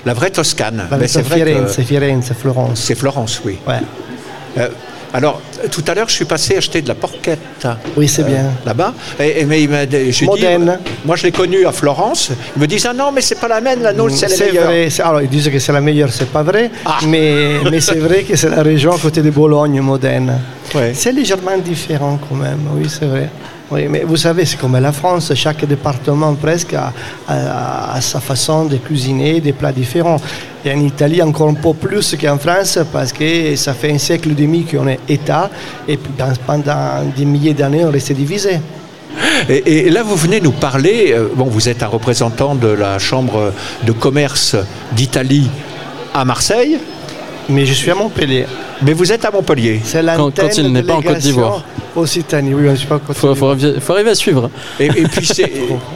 La 0.06 0.14
vraie 0.14 0.32
Toscane. 0.32 0.88
C'est 1.08 1.24
Firenze, 1.24 1.80
Firenze, 1.84 2.32
Florence. 2.40 2.82
c'est 2.82 2.96
Florence, 2.96 3.42
oui. 3.46 3.58
Ouais. 3.68 3.76
Euh, 4.58 4.70
alors, 5.14 5.42
tout 5.72 5.84
à 5.88 5.94
l'heure, 5.94 6.08
je 6.10 6.14
suis 6.14 6.26
passé 6.26 6.56
acheter 6.58 6.82
de 6.82 6.88
la 6.88 6.96
porquette. 6.96 7.40
Oui, 7.98 8.08
c'est 8.08 8.24
bien. 8.24 8.46
Là-bas. 8.66 8.94
Et, 9.20 9.42
et- 9.42 9.46
mais 9.46 9.62
il 9.64 9.70
m'a 9.70 9.86
dit- 9.86 9.98
moi 11.06 11.16
je 11.16 11.24
l'ai 11.24 11.32
connu 11.32 11.66
à 11.66 11.72
Florence. 11.72 12.32
Ils 12.56 12.62
me 12.62 12.68
disent 12.68 12.86
ah 12.90 12.94
non 12.94 13.12
mais 13.12 13.22
c'est 13.22 13.40
pas 13.40 13.48
la 13.48 13.62
même, 13.62 13.82
la 13.82 13.94
nôtre 13.94 14.16
c'est 14.16 14.28
la 14.28 14.46
meilleure. 14.46 14.66
vrai, 14.66 14.88
alors 15.04 15.22
ils 15.22 15.30
disent 15.30 15.50
que 15.50 15.60
c'est 15.60 15.72
la 15.74 15.82
meilleure, 15.82 16.12
c'est 16.12 16.30
pas 16.32 16.44
vrai, 16.44 16.72
Ah. 16.86 17.00
mais, 17.08 17.56
mais 17.70 17.82
c'est 17.82 17.98
vrai 18.00 18.24
que 18.24 18.36
c'est 18.36 18.50
la 18.50 18.64
région 18.64 18.94
à 18.94 18.98
côté 18.98 19.22
de 19.22 19.30
Bologne, 19.30 19.80
Modène. 19.82 20.40
Ouais. 20.74 20.94
C'est 20.96 21.12
légèrement 21.12 21.58
différent 21.58 22.18
quand 22.30 22.36
même, 22.36 22.60
oui, 22.76 22.88
c'est 22.90 23.06
vrai. 23.06 23.30
Oui, 23.72 23.88
mais 23.90 24.04
vous 24.04 24.18
savez, 24.18 24.44
c'est 24.46 24.58
comme 24.60 24.78
la 24.78 24.92
France, 24.92 25.32
chaque 25.34 25.64
département 25.66 26.34
presque 26.36 26.74
a, 26.74 26.92
a- 27.28 27.94
a 27.96 28.02
sa 28.02 28.20
façon 28.20 28.66
de 28.66 28.76
cuisiner 28.78 29.40
des 29.40 29.54
plats 29.54 29.72
différents. 29.72 30.20
Et 30.66 30.74
en 30.74 30.80
Italie, 30.82 31.22
encore 31.22 31.48
un 31.50 31.54
peu 31.54 31.74
plus 31.74 32.16
qu'en 32.22 32.38
France, 32.38 32.80
parce 32.92 33.14
que 33.14 33.56
ça 33.56 33.74
fait 33.74 33.92
un 33.94 33.98
siècle 33.98 34.32
et 34.32 34.34
demi 34.34 34.66
qu'on 34.66 34.88
est 34.88 35.00
État, 35.08 35.50
et 35.88 35.98
dans- 36.18 36.34
pendant 36.46 37.04
des 37.16 37.24
milliers 37.24 37.54
d'années, 37.54 37.86
on 37.86 37.92
restait 37.92 38.14
divisé. 38.14 38.60
Et, 39.50 39.86
et 39.88 39.90
là 39.90 40.04
vous 40.04 40.16
venez 40.16 40.40
nous 40.42 40.52
parler. 40.52 41.14
euh, 41.14 41.28
bon, 41.34 41.46
vous 41.46 41.68
êtes 41.70 41.82
un 41.84 41.88
représentant 41.88 42.56
de 42.56 42.68
la 42.68 43.00
chambre 43.00 43.54
de 43.84 43.92
commerce 43.94 44.56
d'Italie 44.94 45.50
à 46.14 46.26
Marseille, 46.26 46.78
Mais 47.50 47.66
je 47.66 47.74
suis 47.74 47.90
à 47.92 47.96
Montpellier. 47.96 48.46
mais 48.82 48.94
vous 48.94 49.12
êtes 49.12 49.24
à 49.26 49.32
Montpellier. 49.32 49.80
C'est 49.84 50.00
Quand- 50.06 50.18
l'antenne 50.18 50.50
quand 50.50 50.58
il 50.58 50.72
n'est 50.74 50.84
pas 50.84 50.96
en 50.96 51.02
Côte 51.02 51.18
d'Ivoire. 51.20 51.64
Occitanie, 51.96 52.54
oui, 52.54 52.64
je 52.66 52.70
ne 52.70 52.76
suis 52.76 52.88
pas 52.88 52.96
en 52.96 53.00
Côte 53.00 53.18
Faut, 53.18 53.48
arriver- 53.50 53.80
faut 53.82 53.94
arriver 53.94 54.12
à 54.12 54.16
suivre. 54.16 54.50
Et, 54.80 54.86
et 54.86 55.04
puis 55.04 55.26
c'est- 55.26 55.52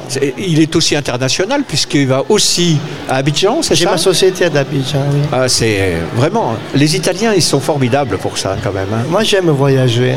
c'est- 0.08 0.34
il 0.38 0.60
est 0.60 0.76
aussi 0.76 0.96
international 0.96 1.64
puisqu'il 1.68 2.08
va 2.08 2.24
aussi 2.30 2.78
à 3.10 3.16
Abidjan, 3.18 3.62
c'est 3.62 3.76
J'ai 3.76 3.86
ça 3.86 3.92
ma 3.92 3.98
société 3.98 4.46
à 4.46 4.48
Abidjan, 4.60 5.00
oui. 5.14 5.20
Ah, 5.32 5.48
c'est 5.48 5.94
vraiment. 6.16 6.56
Les 6.74 6.96
Italiens, 6.96 7.34
ils 7.36 7.42
sont 7.42 7.60
formidables 7.60 8.18
pour 8.18 8.38
ça 8.38 8.56
quand 8.64 8.74
même. 8.74 8.88
hein. 8.94 9.04
Moi, 9.10 9.24
j'aime 9.24 9.50
voyager. 9.50 10.16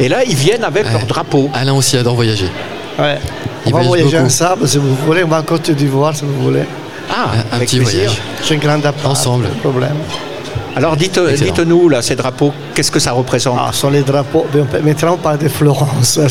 Et 0.00 0.08
là, 0.08 0.24
ils 0.24 0.34
viennent 0.36 0.64
avec 0.64 0.90
leur 0.90 1.06
drapeau. 1.06 1.50
Alain 1.54 1.74
aussi 1.74 1.96
adore 1.96 2.14
voyager. 2.16 2.48
Ouais. 2.98 3.18
On 3.66 3.68
Il 3.68 3.72
va 3.72 3.78
voyage 3.82 3.86
voyager 3.88 4.10
beaucoup. 4.16 4.26
ensemble 4.26 4.68
si 4.68 4.78
vous 4.78 4.94
voulez. 5.06 5.24
On 5.24 5.28
va 5.28 5.38
à 5.38 5.42
Côte 5.42 5.70
d'Ivoire 5.70 6.14
si 6.14 6.24
vous 6.24 6.42
voulez. 6.42 6.62
Ah, 7.10 7.30
Un 7.52 7.56
avec 7.56 7.68
petit 7.68 7.76
plaisir. 7.78 8.00
voyage. 8.10 8.18
J'ai 8.46 8.54
un 8.54 8.58
grand 8.58 8.84
appart. 8.86 9.06
Ensemble. 9.06 9.44
pas 9.48 9.54
de 9.54 9.58
problème. 9.60 9.96
Alors 10.76 10.96
dites, 10.96 11.20
dites-nous, 11.20 11.88
là, 11.88 12.02
ces 12.02 12.16
drapeaux, 12.16 12.52
qu'est-ce 12.74 12.90
que 12.90 12.98
ça 12.98 13.12
représente 13.12 13.56
Ah, 13.60 13.70
sont 13.72 13.90
les 13.90 14.02
drapeaux. 14.02 14.44
Maintenant, 14.82 15.14
on 15.14 15.16
parle 15.18 15.38
de 15.38 15.48
Florence. 15.48 16.18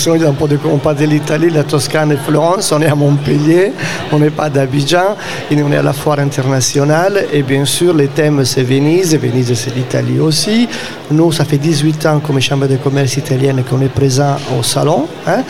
On 0.73 0.77
parle 0.77 0.97
de 0.97 1.05
l'Italie, 1.05 1.49
la 1.49 1.63
Toscane 1.63 2.11
et 2.11 2.17
Florence. 2.17 2.71
On 2.73 2.81
est 2.81 2.87
à 2.87 2.95
Montpellier, 2.95 3.71
on 4.11 4.19
n'est 4.19 4.29
pas 4.31 4.49
d'Abidjan. 4.49 5.15
Et 5.49 5.61
on 5.63 5.71
est 5.71 5.77
à 5.77 5.81
la 5.81 5.93
foire 5.93 6.19
internationale. 6.19 7.25
Et 7.31 7.41
bien 7.43 7.63
sûr, 7.65 7.93
les 7.93 8.07
thèmes, 8.07 8.43
c'est 8.43 8.63
Venise. 8.63 9.17
Venise, 9.17 9.53
c'est 9.53 9.73
l'Italie 9.75 10.19
aussi. 10.19 10.67
Nous, 11.11 11.31
ça 11.31 11.45
fait 11.45 11.57
18 11.57 12.05
ans, 12.07 12.19
comme 12.19 12.39
Chambre 12.41 12.67
de 12.67 12.75
commerce 12.77 13.15
italienne, 13.17 13.63
qu'on 13.69 13.81
est 13.81 13.87
présent 13.93 14.35
au 14.59 14.63
salon. 14.63 15.07
hein. 15.27 15.43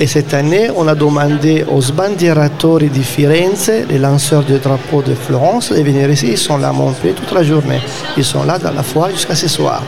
Et 0.00 0.06
cette 0.06 0.34
année, 0.34 0.70
on 0.76 0.88
a 0.88 0.94
demandé 0.94 1.64
aux 1.68 1.80
sbandieratori 1.82 2.88
di 2.88 3.02
Firenze, 3.04 3.70
les 3.88 3.98
lanceurs 3.98 4.42
de 4.44 4.58
drapeaux 4.58 5.02
de 5.02 5.14
Florence, 5.14 5.70
de 5.70 5.82
venir 5.82 6.10
ici. 6.10 6.28
Ils 6.32 6.38
sont 6.38 6.56
là 6.56 6.68
à 6.70 6.72
Montpellier 6.72 7.14
toute 7.14 7.32
la 7.32 7.42
journée. 7.42 7.80
Ils 8.16 8.24
sont 8.24 8.39
là 8.44 8.58
dans 8.58 8.72
la 8.72 8.82
foire 8.82 9.10
jusqu'à 9.10 9.34
ce 9.34 9.48
soir 9.48 9.82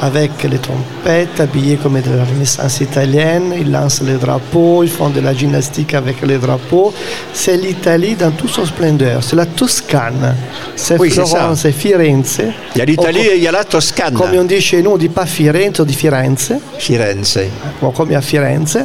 avec 0.00 0.42
les 0.42 0.58
trompettes, 0.58 1.40
habillés 1.40 1.76
comme 1.76 2.00
de 2.00 2.10
la 2.10 2.24
Renaissance 2.24 2.80
italienne. 2.80 3.54
Ils 3.58 3.70
lancent 3.70 4.02
les 4.02 4.14
drapeaux, 4.16 4.82
ils 4.82 4.90
font 4.90 5.08
de 5.08 5.20
la 5.20 5.32
gymnastique 5.32 5.94
avec 5.94 6.20
les 6.22 6.38
drapeaux. 6.38 6.92
C'est 7.32 7.56
l'Italie 7.56 8.14
dans 8.14 8.30
toute 8.32 8.50
son 8.50 8.66
splendeur. 8.66 9.22
C'est 9.22 9.36
la 9.36 9.46
Toscane. 9.46 10.34
C'est 10.76 10.98
Oui, 10.98 11.10
Florence, 11.10 11.60
c'est 11.60 11.72
Firenze. 11.72 12.40
Il 12.74 12.78
y 12.78 12.82
a 12.82 12.84
l'Italie 12.84 13.20
et 13.20 13.36
il 13.36 13.42
y 13.42 13.48
a 13.48 13.52
la 13.52 13.64
Toscane. 13.64 14.14
Comme 14.14 14.34
on 14.34 14.44
dit 14.44 14.60
chez 14.60 14.82
nous, 14.82 14.90
on 14.90 14.94
ne 14.94 14.98
dit 15.00 15.08
pas 15.08 15.26
Firenze, 15.26 15.80
on 15.80 15.84
dit 15.84 15.94
Firenze. 15.94 16.52
Firenze. 16.78 17.38
Bon, 17.80 17.90
comme 17.90 18.10
il 18.10 18.14
y 18.14 18.16
a 18.16 18.20
Firenze, 18.20 18.78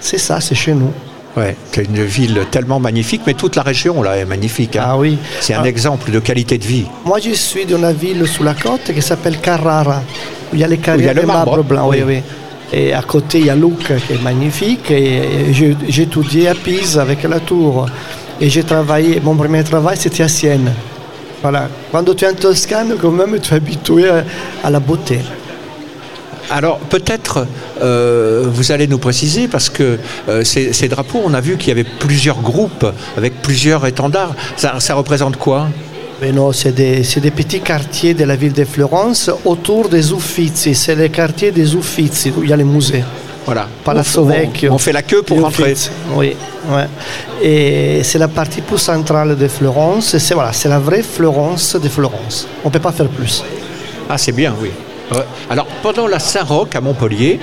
c'est 0.00 0.18
ça, 0.18 0.40
c'est 0.40 0.54
chez 0.54 0.74
nous. 0.74 0.92
Ouais, 1.36 1.56
c'est 1.70 1.84
une 1.84 2.02
ville 2.04 2.40
tellement 2.50 2.80
magnifique, 2.80 3.22
mais 3.26 3.34
toute 3.34 3.54
la 3.56 3.62
région 3.62 4.02
là 4.02 4.16
est 4.16 4.24
magnifique. 4.24 4.74
hein. 4.76 4.82
Ah 4.84 4.98
oui. 4.98 5.16
C'est 5.40 5.54
un 5.54 5.62
Ah. 5.64 5.68
exemple 5.68 6.10
de 6.10 6.18
qualité 6.18 6.58
de 6.58 6.64
vie. 6.64 6.86
Moi, 7.04 7.18
je 7.24 7.30
suis 7.30 7.64
dans 7.66 7.78
une 7.78 7.92
ville 7.96 8.26
sous 8.26 8.42
la 8.42 8.54
côte 8.54 8.92
qui 8.92 9.00
s'appelle 9.00 9.38
Carrara, 9.40 10.02
où 10.52 10.54
il 10.56 10.60
y 10.60 10.64
a 10.64 10.66
les 10.66 10.78
carrières 10.78 11.14
le 11.14 11.20
de 11.22 11.26
marbre, 11.26 11.52
marbre, 11.52 11.64
blanc. 11.64 11.88
Oui. 11.88 11.98
oui. 12.04 12.14
oui. 12.16 12.22
Et 12.72 12.92
à 12.92 13.02
côté, 13.02 13.38
il 13.40 13.46
y 13.46 13.50
a 13.50 13.54
Lucca 13.56 13.94
qui 13.96 14.12
est 14.14 14.22
magnifique. 14.22 14.90
Et 14.90 15.52
j'ai 15.54 16.02
étudié 16.02 16.48
à 16.48 16.54
Pise 16.54 16.98
avec 16.98 17.22
la 17.24 17.40
tour. 17.40 17.86
Et 18.40 18.48
j'ai 18.48 18.62
travaillé, 18.64 19.20
mon 19.22 19.34
premier 19.36 19.62
travail, 19.64 19.96
c'était 19.96 20.22
à 20.24 20.28
Sienne. 20.28 20.72
Voilà. 21.42 21.68
Quand 21.92 22.04
tu 22.14 22.24
es 22.24 22.28
en 22.28 22.34
Toscane, 22.34 22.94
quand 23.00 23.10
même, 23.10 23.38
tu 23.40 23.52
es 23.52 23.56
habitué 23.56 24.08
à 24.64 24.70
la 24.70 24.78
beauté. 24.80 25.20
Alors 26.50 26.78
peut-être 26.78 27.46
euh, 27.80 28.44
vous 28.52 28.72
allez 28.72 28.88
nous 28.88 28.98
préciser 28.98 29.46
parce 29.46 29.68
que 29.68 29.98
euh, 30.28 30.42
ces, 30.44 30.72
ces 30.72 30.88
drapeaux, 30.88 31.22
on 31.24 31.32
a 31.32 31.40
vu 31.40 31.56
qu'il 31.56 31.68
y 31.68 31.70
avait 31.70 31.84
plusieurs 31.84 32.40
groupes 32.40 32.86
avec 33.16 33.40
plusieurs 33.40 33.86
étendards. 33.86 34.34
Ça, 34.56 34.80
ça 34.80 34.94
représente 34.94 35.36
quoi? 35.36 35.68
Mais 36.20 36.32
non, 36.32 36.52
c'est 36.52 36.72
des, 36.72 37.00
des 37.00 37.30
petits 37.30 37.60
quartiers 37.60 38.14
de 38.14 38.24
la 38.24 38.36
ville 38.36 38.52
de 38.52 38.64
Florence 38.64 39.30
autour 39.44 39.88
des 39.88 40.12
Uffizi. 40.12 40.74
C'est 40.74 40.94
les 40.94 41.08
quartiers 41.08 41.50
des 41.50 41.74
Uffizi, 41.74 42.30
où 42.36 42.42
il 42.42 42.50
y 42.50 42.52
a 42.52 42.56
les 42.56 42.64
musées. 42.64 43.04
Voilà. 43.46 43.66
Palazzo 43.82 44.22
on, 44.22 44.26
Vecchio. 44.26 44.70
on 44.72 44.76
fait 44.76 44.92
la 44.92 45.02
queue 45.02 45.22
pour 45.22 45.40
rentrer. 45.40 45.74
Oui, 46.14 46.36
ouais. 46.68 46.86
Et 47.42 48.02
c'est 48.02 48.18
la 48.18 48.28
partie 48.28 48.60
plus 48.60 48.76
centrale 48.76 49.34
de 49.38 49.48
Florence. 49.48 50.18
C'est 50.18 50.34
voilà, 50.34 50.52
c'est 50.52 50.68
la 50.68 50.78
vraie 50.78 51.02
Florence 51.02 51.74
de 51.76 51.88
Florence. 51.88 52.46
On 52.64 52.68
ne 52.68 52.72
peut 52.72 52.80
pas 52.80 52.92
faire 52.92 53.08
plus. 53.08 53.42
Ah, 54.10 54.18
c'est 54.18 54.32
bien, 54.32 54.54
oui. 54.60 54.70
Alors 55.48 55.66
pendant 55.82 56.06
la 56.06 56.18
Saint-Roch 56.18 56.74
à 56.74 56.80
Montpellier, 56.80 57.40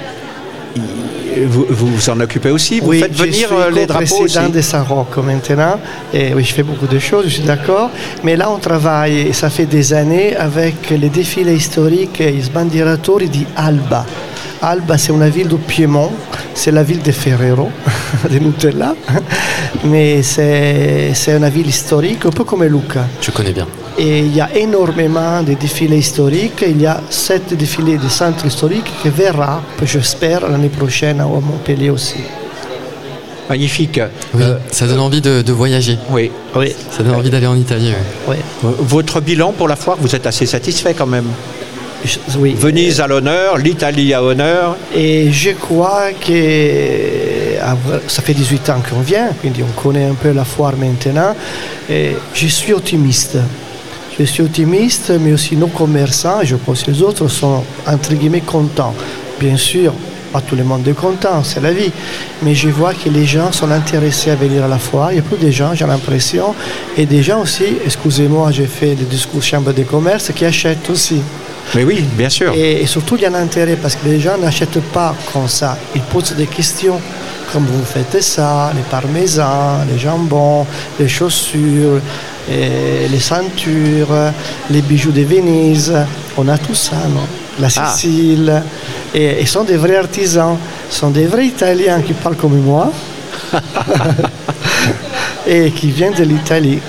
vous, 1.46 1.66
vous 1.70 1.88
vous 1.88 2.10
en 2.10 2.20
occupez 2.20 2.50
aussi 2.50 2.80
Vous 2.80 2.90
oui, 2.90 3.00
faites 3.00 3.16
je 3.16 3.24
venir 3.24 3.48
suis 3.48 3.56
euh, 3.56 3.70
les 3.72 3.86
drapeaux 3.86 4.04
aussi 4.04 4.14
co-président 4.16 4.50
de 4.50 4.62
Saint-Roch 4.62 5.18
maintenant. 5.24 5.80
Et 6.14 6.34
oui, 6.34 6.44
je 6.44 6.54
fais 6.54 6.64
beaucoup 6.64 6.88
de 6.88 7.00
choses, 7.00 7.26
je 7.26 7.30
suis 7.36 7.44
d'accord. 7.44 7.90
Mais 8.24 8.36
là, 8.36 8.50
on 8.50 8.58
travaille, 8.58 9.20
et 9.20 9.34
ça 9.34 9.50
fait 9.50 9.66
des 9.66 9.94
années, 9.94 10.36
avec 10.36 10.90
les 10.90 11.10
défilés 11.10 11.56
historiques 11.56 12.22
et 12.22 12.32
les 12.32 12.50
bandiratori 12.50 13.30
di 13.30 13.46
Alba. 13.56 14.06
Alba, 14.62 14.98
c'est 14.98 15.12
une 15.14 15.28
ville 15.30 15.48
du 15.48 15.56
Piémont, 15.58 16.12
c'est 16.54 16.72
la 16.72 16.84
ville 16.84 17.02
de 17.02 17.12
Ferrero, 17.12 17.70
de 18.32 18.40
Nutella, 18.40 18.96
mais 19.86 20.24
c'est 20.24 21.12
c'est 21.14 21.36
une 21.38 21.48
ville 21.50 21.68
historique, 21.68 22.26
un 22.26 22.30
peu 22.32 22.44
comme 22.44 22.64
Lucca. 22.64 23.06
Je 23.22 23.32
connais 23.32 23.52
bien. 23.54 23.68
Et 24.00 24.20
il 24.20 24.36
y 24.36 24.42
a 24.42 24.56
énormément 24.56 25.42
de 25.44 25.54
défilés 25.54 25.98
historiques. 25.98 26.64
Il 26.68 26.82
y 26.82 26.86
a 26.86 27.02
sept 27.10 27.54
défilés 27.56 27.98
de 27.98 28.08
centres 28.08 28.46
historiques 28.46 28.92
qui 29.02 29.10
verra, 29.10 29.62
j'espère, 29.84 30.48
l'année 30.50 30.70
prochaine 30.70 31.20
à 31.22 31.26
Montpellier 31.26 31.90
aussi. 31.90 32.18
Magnifique. 33.50 34.00
Oui, 34.34 34.42
Euh, 34.44 34.58
ça 34.72 34.88
donne 34.88 35.00
envie 35.00 35.22
de, 35.22 35.42
de 35.42 35.54
voyager. 35.54 35.98
oui. 36.12 36.32
Oui, 36.56 36.76
Ça 36.92 37.02
donne 37.04 37.16
envie 37.16 37.30
d'aller 37.30 37.48
en 37.48 37.56
Italie. 37.56 37.94
oui. 38.28 38.36
oui. 38.64 38.72
Votre 38.80 39.22
bilan 39.22 39.52
pour 39.54 39.68
la 39.68 39.76
foire, 39.76 39.98
vous 40.00 40.14
êtes 40.16 40.28
assez 40.28 40.46
satisfait 40.46 40.94
quand 40.94 41.06
même. 41.08 41.28
Oui. 42.38 42.56
Venise 42.58 43.02
à 43.02 43.08
l'honneur, 43.08 43.58
l'Italie 43.58 44.14
à 44.14 44.24
honneur. 44.24 44.78
Et 44.96 45.32
je 45.32 45.52
crois 45.52 46.12
que 46.14 47.58
ça 48.08 48.22
fait 48.22 48.34
18 48.34 48.70
ans 48.70 48.82
qu'on 48.88 49.02
vient, 49.02 49.30
quindi 49.42 49.62
on 49.64 49.82
connaît 49.82 50.06
un 50.06 50.14
peu 50.14 50.32
la 50.32 50.46
foire 50.46 50.74
maintenant. 50.78 51.36
Et 51.90 52.16
je 52.34 52.48
suis 52.48 52.74
optimiste. 52.74 53.38
Je 54.20 54.26
suis 54.26 54.42
optimiste, 54.42 55.12
mais 55.20 55.34
aussi 55.34 55.56
nos 55.56 55.68
commerçants, 55.68 56.40
je 56.44 56.56
pense 56.56 56.84
que 56.84 56.92
les 56.92 57.02
autres 57.02 57.28
sont 57.28 57.64
entre 57.86 58.14
guillemets 58.14 58.42
contents. 58.42 58.96
Bien 59.40 59.58
sûr, 59.58 59.94
pas 60.34 60.42
tout 60.42 60.56
le 60.56 60.64
monde 60.64 60.88
est 60.88 60.94
content, 60.94 61.44
c'est 61.44 61.62
la 61.62 61.72
vie. 61.72 61.92
Mais 62.42 62.56
je 62.56 62.70
vois 62.70 62.94
que 62.94 63.10
les 63.10 63.26
gens 63.26 63.52
sont 63.52 63.70
intéressés 63.70 64.32
à 64.32 64.36
venir 64.36 64.64
à 64.64 64.68
la 64.68 64.80
foire. 64.80 65.12
Il 65.12 65.18
y 65.18 65.20
a 65.20 65.22
plus 65.22 65.38
de 65.38 65.52
gens, 65.52 65.76
j'ai 65.76 65.86
l'impression. 65.86 66.56
Et 66.98 67.06
des 67.06 67.22
gens 67.22 67.42
aussi, 67.42 67.66
excusez-moi, 67.86 68.52
j'ai 68.52 68.66
fait 68.66 68.96
des 68.96 69.06
discours 69.06 69.44
chambre 69.44 69.72
de 69.72 69.84
commerce, 69.84 70.32
qui 70.36 70.46
achètent 70.46 70.90
aussi. 70.90 71.22
Mais 71.76 71.84
oui, 71.84 72.04
bien 72.14 72.30
sûr. 72.30 72.54
Et, 72.56 72.82
et 72.82 72.86
surtout, 72.86 73.16
il 73.16 73.24
y 73.24 73.26
a 73.26 73.30
un 73.30 73.36
intérêt 73.36 73.76
parce 73.76 73.96
que 73.96 74.06
les 74.06 74.20
gens 74.20 74.38
n'achètent 74.38 74.82
pas 74.94 75.16
comme 75.32 75.48
ça. 75.48 75.78
Ils 75.96 76.02
posent 76.02 76.34
des 76.36 76.48
questions. 76.48 77.00
Comme 77.52 77.66
vous 77.66 77.86
faites 77.86 78.22
ça, 78.22 78.74
les 78.76 78.82
parmesans, 78.82 79.86
les 79.90 79.98
jambons, 79.98 80.66
les 81.00 81.08
chaussures, 81.08 82.02
et 82.50 83.08
les 83.10 83.20
ceintures, 83.20 84.14
les 84.70 84.82
bijoux 84.82 85.12
de 85.12 85.22
Venise. 85.22 85.94
On 86.38 86.48
a 86.48 86.58
tout 86.58 86.76
ça, 86.76 86.96
non? 87.10 87.26
La 87.60 87.68
Ah. 87.76 87.92
Sicile. 87.92 88.64
Et 89.14 89.42
ils 89.42 89.48
sont 89.48 89.64
des 89.64 89.78
vrais 89.78 89.98
artisans. 89.98 90.58
Ce 90.90 91.00
sont 91.00 91.10
des 91.10 91.26
vrais 91.26 91.48
Italiens 91.48 92.02
qui 92.02 92.14
parlent 92.14 92.36
comme 92.36 92.60
moi 92.60 92.92
et 95.48 95.72
qui 95.72 95.90
viennent 95.92 96.14
de 96.14 96.24
l'Italie 96.24 96.80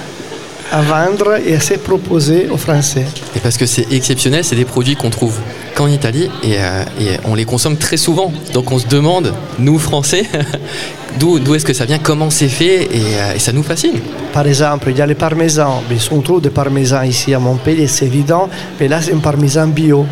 à 0.70 0.82
vendre 0.82 1.38
et 1.46 1.54
à 1.54 1.60
se 1.60 1.74
proposer 1.74 2.48
aux 2.48 2.56
Français. 2.56 3.06
Et 3.36 3.40
parce 3.40 3.56
que 3.56 3.66
c'est 3.66 3.92
exceptionnel, 3.92 4.44
c'est 4.44 4.56
des 4.56 4.64
produits 4.64 4.96
qu'on 4.96 5.10
trouve 5.10 5.38
qu'en 5.74 5.86
Italie 5.86 6.30
et, 6.42 6.56
euh, 6.58 6.84
et 7.00 7.06
on 7.24 7.34
les 7.34 7.44
consomme 7.44 7.76
très 7.76 7.96
souvent. 7.96 8.32
Donc 8.52 8.70
on 8.72 8.78
se 8.78 8.86
demande, 8.86 9.32
nous 9.58 9.78
Français, 9.78 10.24
d'où 11.18 11.38
d'où 11.38 11.54
est-ce 11.54 11.64
que 11.64 11.72
ça 11.72 11.84
vient, 11.84 11.98
comment 11.98 12.30
c'est 12.30 12.48
fait 12.48 12.84
et, 12.84 13.16
euh, 13.16 13.34
et 13.34 13.38
ça 13.38 13.52
nous 13.52 13.62
fascine. 13.62 13.98
Par 14.32 14.46
exemple, 14.46 14.90
il 14.90 14.96
y 14.98 15.02
a 15.02 15.06
les 15.06 15.14
parmesans. 15.14 15.82
Mais 15.88 15.96
on 16.10 16.20
trouve 16.20 16.40
des 16.40 16.50
parmesans 16.50 17.02
ici 17.02 17.34
à 17.34 17.38
Montpellier, 17.38 17.86
c'est 17.86 18.06
évident. 18.06 18.48
Mais 18.78 18.88
là, 18.88 19.00
c'est 19.00 19.14
un 19.14 19.18
parmesan 19.18 19.68
bio. 19.68 20.06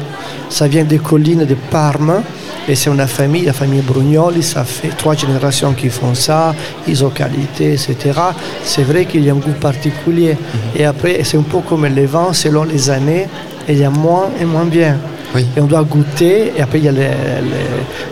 Ça 0.48 0.68
vient 0.68 0.84
des 0.84 0.98
collines 0.98 1.44
de 1.44 1.56
Parme. 1.70 2.22
Et 2.68 2.74
c'est 2.74 2.90
une 2.90 3.06
famille, 3.06 3.44
la 3.44 3.52
famille 3.52 3.80
Brugnoli. 3.80 4.42
Ça 4.42 4.64
fait 4.64 4.88
trois 4.96 5.14
générations 5.14 5.72
qui 5.72 5.88
font 5.88 6.14
ça. 6.14 6.54
Ils 6.88 7.04
ont 7.04 7.10
qualité, 7.10 7.74
etc. 7.74 7.96
C'est 8.64 8.82
vrai 8.82 9.04
qu'il 9.04 9.24
y 9.24 9.30
a 9.30 9.32
un 9.32 9.36
goût 9.36 9.52
particulier. 9.60 10.36
Et 10.74 10.84
après, 10.84 11.20
c'est 11.24 11.36
un 11.38 11.42
peu 11.42 11.58
comme 11.60 11.86
les 11.86 12.06
vins, 12.06 12.32
selon 12.32 12.64
les 12.64 12.90
années. 12.90 13.28
Il 13.68 13.78
y 13.78 13.84
a 13.84 13.90
moins 13.90 14.28
et 14.40 14.44
moins 14.44 14.64
bien. 14.64 14.98
Oui. 15.34 15.44
Et 15.56 15.60
on 15.60 15.66
doit 15.66 15.82
goûter, 15.82 16.52
et 16.56 16.62
après 16.62 16.78
il 16.78 16.84
y 16.84 16.88
a, 16.88 16.92
les- 16.92 17.00
les- 17.00 17.66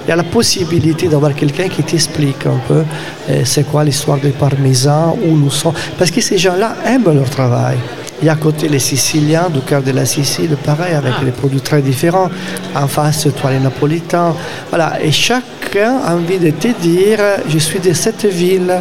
il 0.04 0.08
y 0.08 0.12
a 0.12 0.16
la 0.16 0.24
possibilité 0.24 1.06
d'avoir 1.08 1.32
quelqu'un 1.34 1.68
qui 1.68 1.82
t'explique 1.84 2.44
un 2.44 2.58
peu 2.66 2.82
euh, 3.30 3.42
c'est 3.44 3.62
quoi 3.70 3.84
l'histoire 3.84 4.18
des 4.18 4.30
parmesans, 4.30 5.16
où 5.24 5.36
nous 5.36 5.50
sommes. 5.50 5.72
Parce 5.96 6.10
que 6.10 6.20
ces 6.20 6.36
gens-là 6.38 6.74
aiment 6.86 7.12
leur 7.14 7.30
travail. 7.30 7.76
Il 8.24 8.28
y 8.28 8.30
a 8.30 8.32
à 8.32 8.36
côté 8.36 8.70
les 8.70 8.78
Siciliens, 8.78 9.50
du 9.52 9.60
cœur 9.60 9.82
de 9.82 9.90
la 9.90 10.06
Sicile, 10.06 10.56
pareil, 10.64 10.94
avec 10.94 11.12
des 11.22 11.30
produits 11.30 11.60
très 11.60 11.82
différents. 11.82 12.30
En 12.74 12.88
face, 12.88 13.28
toi, 13.38 13.50
les 13.50 13.58
Napolitains. 13.58 14.34
Voilà. 14.70 14.94
Et 15.02 15.12
chacun 15.12 15.98
a 16.02 16.14
envie 16.14 16.38
de 16.38 16.48
te 16.48 16.68
dire 16.68 17.18
je 17.46 17.58
suis 17.58 17.80
de 17.80 17.92
cette 17.92 18.24
ville, 18.24 18.80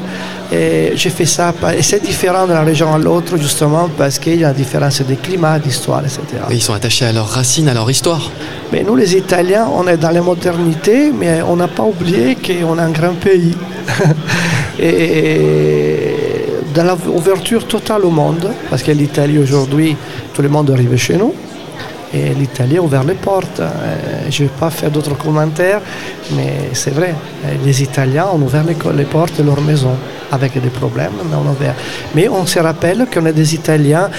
et 0.49 0.93
j'ai 0.95 1.09
fait 1.09 1.25
ça. 1.25 1.53
Et 1.77 1.81
c'est 1.81 2.01
différent 2.01 2.47
d'une 2.47 2.55
région 2.55 2.93
à 2.93 2.97
l'autre, 2.97 3.35
justement, 3.35 3.89
parce 3.97 4.17
qu'il 4.17 4.39
y 4.39 4.45
a 4.45 4.51
une 4.51 4.55
différence 4.55 5.01
de 5.01 5.15
climat, 5.15 5.59
d'histoire, 5.59 5.99
etc. 5.99 6.21
Ils 6.49 6.61
sont 6.61 6.73
attachés 6.73 7.03
à 7.03 7.11
leurs 7.11 7.27
racines, 7.27 7.67
à 7.67 7.73
leur 7.73 7.91
histoire. 7.91 8.31
Mais 8.71 8.81
nous, 8.81 8.95
les 8.95 9.13
Italiens, 9.13 9.67
on 9.75 9.85
est 9.89 9.97
dans 9.97 10.11
la 10.11 10.21
modernité, 10.21 11.11
mais 11.11 11.41
on 11.41 11.57
n'a 11.57 11.67
pas 11.67 11.83
oublié 11.83 12.35
qu'on 12.35 12.77
est 12.77 12.81
un 12.81 12.91
grand 12.91 13.15
pays. 13.15 13.57
et 14.79 15.82
dans 16.73 16.97
l'ouverture 17.05 17.67
totale 17.67 18.05
au 18.05 18.09
monde, 18.09 18.51
parce 18.69 18.83
que 18.83 18.91
l'Italie 18.91 19.37
aujourd'hui, 19.37 19.95
tout 20.33 20.41
le 20.41 20.49
monde 20.49 20.71
arrive 20.71 20.95
chez 20.97 21.17
nous. 21.17 21.33
Et 22.13 22.29
l'Italie 22.35 22.77
a 22.77 22.81
ouvert 22.81 23.03
les 23.03 23.15
portes. 23.15 23.59
Euh, 23.59 24.27
Je 24.29 24.43
ne 24.43 24.47
vais 24.47 24.53
pas 24.59 24.69
faire 24.69 24.91
d'autres 24.91 25.17
commentaires, 25.17 25.81
mais 26.35 26.69
c'est 26.73 26.91
vrai. 26.93 27.15
Euh, 27.45 27.55
Les 27.65 27.81
Italiens 27.81 28.27
ont 28.33 28.41
ouvert 28.41 28.63
les, 28.63 29.05
portes 29.05 29.37
de 29.39 29.43
leur 29.43 29.59
maison, 29.61 29.95
avec 30.31 30.61
des 30.61 30.69
problèmes, 30.69 31.17
mais 31.27 31.35
on 31.35 31.49
a. 31.49 31.73
Mais 32.13 32.29
on 32.29 32.45
se 32.45 32.59
rappelle 32.59 33.07
qu'on 33.11 33.25
est 33.25 33.33
des 33.33 33.55
Italiens 33.55 34.09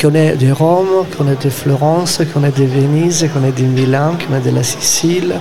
qu'on 0.00 0.14
est 0.14 0.36
de 0.36 0.52
Rome, 0.52 1.06
qu'on 1.16 1.28
est 1.28 1.42
de 1.42 1.50
Florence, 1.50 2.20
qu'on 2.32 2.44
est 2.44 2.56
de 2.58 2.64
Venise, 2.64 3.28
qu'on 3.32 3.44
est 3.44 3.58
de 3.58 3.64
Milan, 3.64 4.12
qu'on 4.16 4.36
est 4.36 4.40
de 4.40 4.54
la 4.54 4.62
Sicile, 4.62 5.34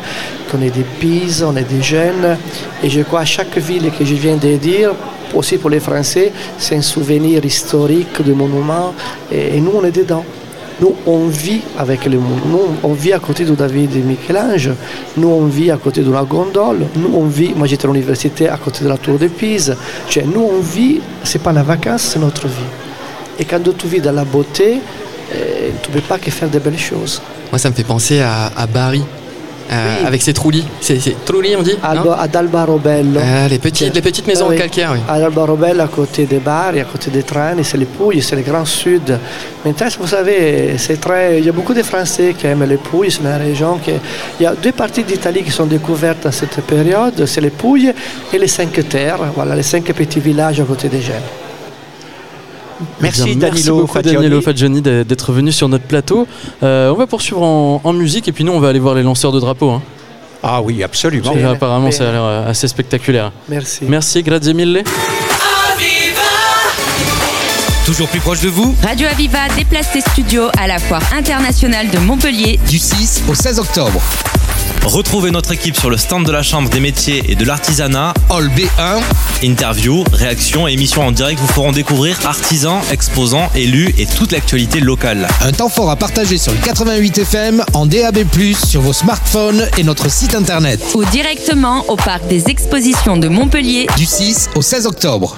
qu'on 0.50 0.62
est 0.62 0.76
de 0.76 0.84
Pise, 1.00 1.44
on 1.44 1.56
est 1.56 1.70
de 1.70 1.82
Gênes. 1.82 2.38
Et 2.84 2.90
je 2.90 3.02
crois 3.02 3.22
à 3.22 3.26
chaque 3.26 3.58
ville 3.58 3.92
que 3.98 4.06
je 4.06 4.16
viens 4.16 4.38
de 4.38 4.56
dire, 4.56 4.92
aussi 5.34 5.58
pour 5.58 5.70
les 5.70 5.80
Français, 5.80 6.32
c'est 6.58 6.76
un 6.76 6.82
souvenir 6.82 7.44
historique 7.44 8.22
de 8.22 8.34
monument 8.34 8.94
et, 9.32 9.60
nous 9.60 9.72
on 9.76 9.84
est 9.84 9.92
dedans. 9.92 10.24
Nous, 10.82 10.94
on 11.06 11.28
vit 11.28 11.62
avec 11.78 12.04
les 12.04 12.18
monuments. 12.18 12.42
Nous, 12.50 12.60
on 12.84 12.92
vit 12.92 13.14
à 13.14 13.20
côté 13.20 13.46
de 13.46 13.56
David 13.56 13.96
et 13.96 14.02
Michel-Ange. 14.02 14.72
Nous, 15.16 15.30
on 15.30 15.46
vit 15.46 15.72
à 15.72 15.78
côté 15.78 16.02
de 16.02 16.12
la 16.12 16.24
gondole. 16.24 16.88
Nous, 16.98 17.12
on 17.16 17.28
vit. 17.28 17.54
Moi, 17.56 17.66
j'étais 17.66 17.88
à 17.88 17.92
l'université 17.92 18.50
à 18.50 18.58
côté 18.58 18.84
de 18.84 18.90
la 18.90 18.98
tour 18.98 19.18
de 19.18 19.30
Pise. 19.30 19.74
Nous, 20.26 20.42
on 20.42 20.60
vit. 20.60 21.00
C'est 21.24 21.42
pas 21.42 21.54
la 21.54 21.64
vacance, 21.64 22.02
c'est 22.02 22.20
notre 22.20 22.48
vie. 22.48 22.85
Et 23.40 23.46
quand 23.46 23.60
tu 23.78 23.88
vis 23.88 24.00
dans 24.02 24.12
la 24.12 24.24
beauté, 24.24 24.80
euh, 25.34 25.70
tu 25.82 25.90
ne 25.90 25.96
peux 25.96 26.02
pas 26.02 26.18
que 26.18 26.32
faire 26.32 26.50
de 26.50 26.60
belles 26.60 26.80
choses. 26.80 27.22
Moi, 27.52 27.60
ça 27.60 27.70
me 27.70 27.76
fait 27.76 27.84
penser 27.84 28.20
à, 28.22 28.52
à 28.56 28.66
Bari, 28.68 29.04
euh, 29.72 29.96
Oui. 30.00 30.06
avec 30.08 30.22
ses 30.22 30.34
trullis. 30.34 30.64
C'est 30.80 31.00
trullis, 31.26 31.56
on 31.58 31.64
dit 31.64 31.76
Alba- 31.84 32.18
ad 32.20 32.36
Albarobello. 32.36 33.20
Ah, 33.22 33.48
les, 33.48 33.58
petites, 33.60 33.94
les 33.94 34.02
petites 34.02 34.28
maisons 34.28 34.46
Ah 34.46 34.50
en 34.50 34.52
oui. 34.52 34.58
calcaire, 34.58 34.92
oui. 34.94 35.00
À 35.08 35.14
Albarobello, 35.16 35.82
à 35.82 35.88
côté 35.88 36.26
des 36.26 36.38
Bari, 36.40 36.80
à 36.80 36.86
côté 36.86 37.10
des 37.12 37.24
Trani, 37.24 37.64
c'est 37.64 37.78
les 37.78 37.86
Pouilles, 37.86 38.22
c'est 38.22 38.36
le 38.36 38.44
Grand 38.44 38.66
Sud. 38.66 39.18
Maintenant, 39.66 39.88
vous 40.00 40.08
savez, 40.08 40.76
c'est 40.78 41.00
très... 41.02 41.40
il 41.40 41.46
y 41.46 41.50
a 41.50 41.52
beaucoup 41.52 41.74
de 41.74 41.84
Français 41.84 42.36
qui 42.38 42.46
aiment 42.48 42.64
les 42.66 42.78
Pouilles, 42.78 43.12
c'est 43.12 43.22
une 43.22 43.28
région 43.50 43.78
qui... 43.80 43.92
Il 44.40 44.44
y 44.44 44.46
a 44.46 44.54
deux 44.54 44.72
parties 44.72 45.04
d'Italie 45.04 45.44
qui 45.44 45.52
sont 45.52 45.66
découvertes 45.66 46.26
à 46.28 46.32
cette 46.32 46.62
période, 46.62 47.26
c'est 47.26 47.42
les 47.42 47.50
Pouilles 47.50 47.94
et 48.32 48.38
les 48.38 48.48
Cinq 48.48 48.88
Terres, 48.88 49.20
voilà, 49.36 49.56
les 49.56 49.64
cinq 49.64 49.84
petits 49.86 50.20
villages 50.20 50.60
à 50.60 50.64
côté 50.64 50.88
des 50.88 51.02
Gênes. 51.02 51.30
Merci, 53.02 53.22
Eh 53.22 53.26
bien, 53.36 53.36
Danilo 53.36 53.52
merci 53.54 53.70
beaucoup 53.70 53.88
Faggioni. 54.44 54.82
Danilo 54.82 55.04
d'être 55.04 55.32
venu 55.32 55.52
sur 55.52 55.70
notre 55.70 55.86
plateau. 55.86 56.28
Euh, 56.64 56.92
on 56.92 56.96
va 56.96 57.08
poursuivre 57.08 57.42
en, 57.42 57.82
en 57.84 57.94
musique 57.94 58.28
et 58.28 58.32
puis 58.32 58.44
nous 58.44 58.52
on 58.52 58.60
va 58.60 58.70
aller 58.70 58.80
voir 58.80 58.96
les 58.96 59.04
lanceurs 59.04 59.32
de 59.32 59.40
drapeaux. 59.40 59.72
hein. 59.72 59.82
Ah 60.44 60.62
oui, 60.62 60.84
absolument. 60.84 61.34
Bene, 61.34 61.46
apparemment 61.46 61.90
ça 61.92 62.10
a 62.10 62.12
l'air 62.12 62.24
euh, 62.24 62.50
assez 62.50 62.68
spectaculaire. 62.68 63.32
Merci. 63.50 63.86
Merci, 63.88 64.22
grazie 64.24 64.54
mille. 64.54 64.84
Toujours 67.86 68.08
plus 68.08 68.20
proche 68.20 68.40
de 68.42 68.50
vous, 68.50 68.76
Radio 68.82 69.08
Aviva 69.08 69.48
déplace 69.56 69.88
ses 69.94 70.02
studios 70.02 70.48
à 70.58 70.66
la 70.66 70.80
foire 70.80 71.04
internationale 71.16 71.88
de 71.92 72.00
Montpellier 72.00 72.60
du 72.68 72.80
6 72.80 73.22
au 73.30 73.36
16 73.36 73.60
octobre. 73.60 74.02
Retrouvez 74.84 75.30
notre 75.30 75.52
équipe 75.52 75.78
sur 75.78 75.92
le 75.92 75.98
stand 75.98 76.26
de 76.26 76.32
la 76.32 76.42
Chambre 76.42 76.68
des 76.70 76.80
métiers 76.80 77.24
et 77.30 77.36
de 77.36 77.46
l'artisanat. 77.46 78.16
Hall 78.32 78.50
B1, 78.50 79.02
Interviews, 79.44 80.04
réactions 80.14 80.68
et 80.68 80.74
émissions 80.74 81.06
en 81.06 81.12
direct 81.12 81.40
vous 81.40 81.48
feront 81.48 81.72
découvrir 81.72 82.18
artisans, 82.26 82.82
exposants, 82.92 83.52
élus 83.54 83.94
et 84.00 84.08
toute 84.08 84.32
l'actualité 84.32 84.80
locale. 84.80 85.28
un 85.42 85.52
temps 85.52 85.70
fort 85.70 85.92
à 85.92 85.96
partager 85.96 86.40
sur 86.40 86.54
le 86.54 86.58
88 86.60 87.20
FM, 87.20 87.64
en 87.74 87.86
DAB+, 87.86 88.18
sur 88.68 88.82
vos 88.82 88.94
smartphones 88.94 89.68
et 89.78 89.84
notre 89.84 90.10
site 90.10 90.34
internet. 90.34 90.82
ou 90.96 91.06
directement 91.06 91.86
au 91.88 91.98
parc 91.98 92.28
des 92.28 92.50
expositions 92.50 93.18
de 93.18 93.28
Montpellier 93.28 93.86
Du 93.96 94.06
6 94.06 94.50
au 94.56 94.64
16 94.64 94.88
octobre. 94.88 95.38